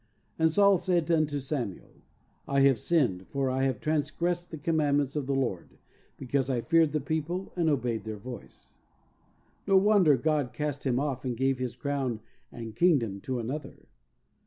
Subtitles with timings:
[0.39, 1.93] "And Saul said unto Samuel,
[2.47, 5.77] I have sinned, for I have transgressed the com mandments of the Lord,
[6.17, 8.73] because I feared the people and obeyed their voice."
[9.67, 9.83] No OBEDIENCE.
[9.83, 13.85] 15 wonder God cast him off and gave his crown and kingdom to another!